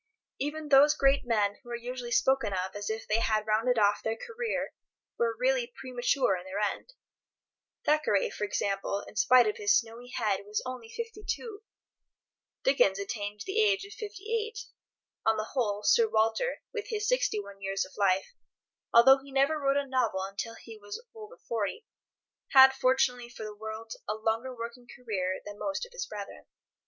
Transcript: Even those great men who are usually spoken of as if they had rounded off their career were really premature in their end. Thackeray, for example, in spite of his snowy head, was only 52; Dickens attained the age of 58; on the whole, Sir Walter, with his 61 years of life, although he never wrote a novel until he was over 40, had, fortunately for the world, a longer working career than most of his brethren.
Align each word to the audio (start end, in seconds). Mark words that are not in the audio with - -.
Even 0.39 0.69
those 0.69 0.95
great 0.95 1.25
men 1.27 1.57
who 1.61 1.69
are 1.69 1.75
usually 1.75 2.09
spoken 2.11 2.53
of 2.53 2.73
as 2.75 2.89
if 2.89 3.07
they 3.07 3.19
had 3.19 3.45
rounded 3.45 3.77
off 3.77 4.01
their 4.01 4.17
career 4.17 4.73
were 5.19 5.37
really 5.37 5.71
premature 5.75 6.35
in 6.35 6.43
their 6.43 6.57
end. 6.57 6.93
Thackeray, 7.85 8.31
for 8.31 8.43
example, 8.43 9.01
in 9.07 9.15
spite 9.15 9.45
of 9.45 9.57
his 9.57 9.77
snowy 9.77 10.07
head, 10.09 10.39
was 10.43 10.59
only 10.65 10.89
52; 10.89 11.61
Dickens 12.63 12.97
attained 12.97 13.41
the 13.45 13.61
age 13.61 13.85
of 13.85 13.93
58; 13.93 14.65
on 15.23 15.37
the 15.37 15.49
whole, 15.53 15.83
Sir 15.83 16.09
Walter, 16.09 16.63
with 16.73 16.87
his 16.87 17.07
61 17.07 17.61
years 17.61 17.85
of 17.85 17.91
life, 17.95 18.33
although 18.91 19.19
he 19.19 19.31
never 19.31 19.59
wrote 19.59 19.77
a 19.77 19.85
novel 19.85 20.23
until 20.23 20.55
he 20.55 20.79
was 20.79 20.99
over 21.13 21.37
40, 21.37 21.85
had, 22.53 22.73
fortunately 22.73 23.29
for 23.29 23.43
the 23.43 23.53
world, 23.55 23.93
a 24.09 24.15
longer 24.15 24.51
working 24.55 24.87
career 24.87 25.39
than 25.45 25.59
most 25.59 25.85
of 25.85 25.91
his 25.93 26.07
brethren. 26.07 26.45